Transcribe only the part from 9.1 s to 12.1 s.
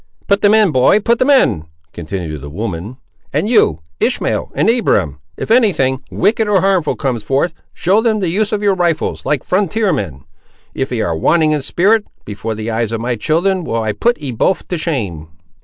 like frontier men. If ye ar' wanting in spirit,